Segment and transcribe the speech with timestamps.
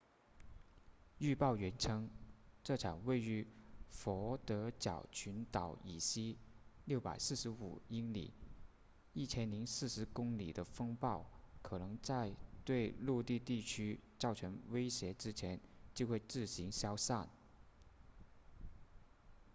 [1.19, 2.09] 预报员称
[2.63, 3.45] 这场位于
[3.91, 6.39] 佛得角群岛以西
[6.87, 8.33] 645英里
[9.13, 11.29] 1040公里的风暴
[11.61, 12.33] 可能在
[12.65, 15.59] 对陆地地区造成威胁之前
[15.93, 17.29] 就会自行消散